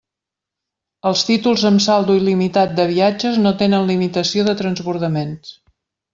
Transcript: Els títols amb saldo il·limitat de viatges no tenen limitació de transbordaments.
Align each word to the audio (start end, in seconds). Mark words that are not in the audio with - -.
Els 1.09 1.19
títols 1.27 1.65
amb 1.69 1.83
saldo 1.87 2.15
il·limitat 2.21 2.73
de 2.81 2.87
viatges 2.93 3.37
no 3.45 3.53
tenen 3.61 3.87
limitació 3.93 4.49
de 4.49 4.57
transbordaments. 4.65 5.55